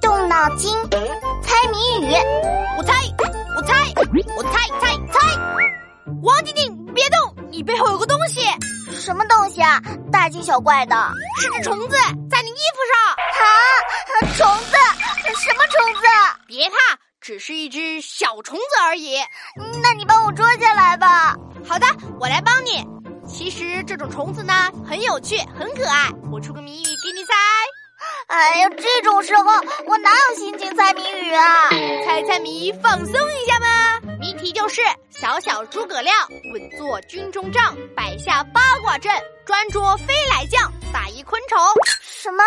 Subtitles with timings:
[0.00, 0.72] 动脑筋，
[1.42, 2.14] 猜谜语。
[2.78, 2.94] 我猜，
[3.56, 3.92] 我猜，
[4.36, 5.36] 我猜猜猜。
[6.22, 8.40] 王晶晶，别动，你背后有个东西。
[8.92, 9.82] 什么东西啊？
[10.12, 10.94] 大惊小怪的。
[11.40, 11.96] 是只虫子，
[12.30, 13.14] 在你衣服上。
[13.40, 14.76] 啊，虫子？
[15.40, 16.06] 什么虫子？
[16.46, 16.76] 别怕，
[17.20, 19.18] 只是一只小虫子而已。
[19.82, 21.34] 那你帮我捉下来吧。
[21.68, 21.86] 好的，
[22.20, 22.86] 我来帮你。
[23.26, 24.52] 其实这种虫子呢，
[24.88, 26.08] 很有趣，很可爱。
[26.32, 27.34] 我出个谜语给你猜。
[28.30, 29.42] 哎呀，这种时候
[29.86, 31.68] 我哪有心情猜谜语啊？
[32.06, 34.00] 猜猜谜，放松一下嘛。
[34.20, 36.14] 谜题就是：小小诸葛亮
[36.52, 39.12] 稳坐军中帐，摆下八卦阵，
[39.44, 41.58] 专捉飞来将，打一昆虫。
[42.00, 42.44] 什么？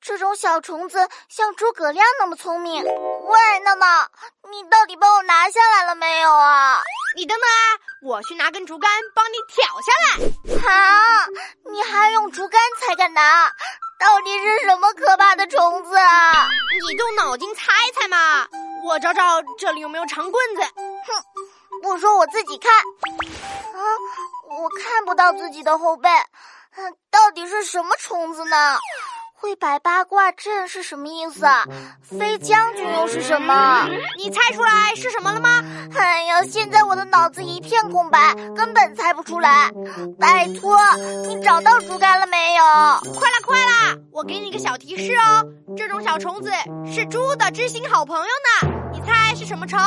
[0.00, 2.84] 这种小虫子像诸葛亮那么聪明？
[2.84, 4.06] 喂，闹闹，
[4.48, 6.80] 你到底帮我拿下来了没有啊？
[7.16, 7.58] 你等等啊，
[8.02, 10.72] 我去拿根竹竿帮你挑下来。
[10.72, 11.26] 啊，
[11.72, 13.50] 你还用竹竿才敢拿？
[13.98, 16.48] 到底是什么可怕的虫子啊？
[16.88, 18.46] 你动脑筋猜猜嘛！
[18.88, 19.22] 我找找
[19.58, 20.62] 这里有没有长棍子。
[20.62, 22.72] 哼，不说我自己看。
[22.72, 23.80] 啊，
[24.48, 26.08] 我看不到自己的后背。
[26.76, 28.78] 嗯，到底是什么虫子呢？
[29.40, 31.64] 会摆八卦阵是什么意思啊？
[32.02, 33.86] 飞将军又是什么？
[34.16, 35.62] 你猜出来是什么了吗？
[35.96, 39.70] 哎呀，现在我的脑子一片空白，根本猜不出来。
[40.18, 40.76] 拜托，
[41.26, 42.64] 你找到竹竿了没有？
[43.14, 43.96] 快啦快啦！
[44.12, 45.44] 我给你个小提示哦，
[45.76, 46.50] 这种小虫子
[46.92, 48.77] 是猪的知心好朋友呢。
[49.34, 49.78] 是什么虫？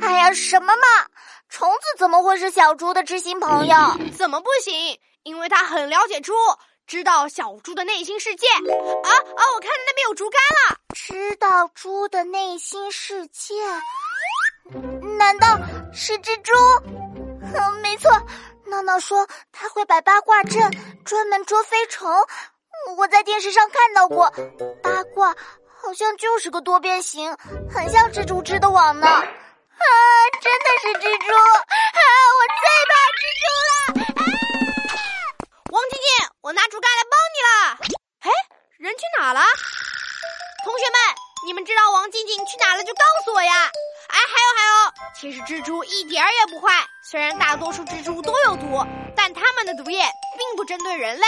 [0.00, 1.06] 哎呀，什么嘛！
[1.48, 3.76] 虫子怎么会是小猪的知心朋友？
[4.16, 4.98] 怎么不行？
[5.22, 6.32] 因为它很了解猪。
[6.86, 9.42] 知道小猪的内心世界啊啊！
[9.54, 10.78] 我看到那边有竹竿了。
[10.94, 13.54] 知道猪的内心世界，
[15.18, 15.58] 难道
[15.92, 16.52] 是蜘蛛？
[17.42, 18.10] 嗯，没错。
[18.64, 20.60] 闹闹说他会摆八卦阵，
[21.04, 22.10] 专门捉飞虫。
[22.96, 24.32] 我在电视上看到过，
[24.82, 25.34] 八卦
[25.88, 27.34] 好像就是个多边形，
[27.72, 29.06] 很像蜘蛛织的网呢。
[29.06, 29.24] 啊，
[30.38, 31.32] 真的是蜘蛛！
[31.32, 32.00] 啊，
[32.36, 34.04] 我最怕蜘蛛了。
[36.42, 37.78] 我拿竹竿来帮你了。
[38.20, 38.30] 哎，
[38.76, 39.40] 人去哪了？
[40.62, 41.00] 同学们，
[41.46, 43.54] 你们知道王静静去哪了就告诉我呀。
[44.08, 46.86] 哎，还有还有，其实蜘蛛一点儿也不坏。
[47.02, 50.04] 虽然大多数蜘蛛都有毒，但它们的毒液
[50.36, 51.26] 并不针对人类，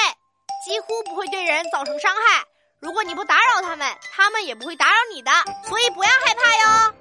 [0.67, 2.45] 几乎不会对人造成伤害。
[2.81, 5.31] 如果你不打扰它们，它们也不会打扰你的。
[5.69, 6.95] 所以不要害怕哟。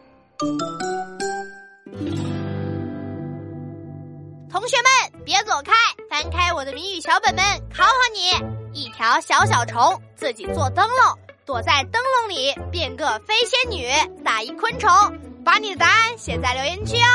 [4.51, 5.71] 同学们，别走开。
[6.09, 8.31] 翻开我的谜语小本本，考考你：
[8.77, 13.89] 一条小小虫自己做灯笼，躲在灯笼里变个飞仙女，
[14.21, 14.89] 打一昆虫。
[15.45, 17.07] 把你的答案写在留言区哦。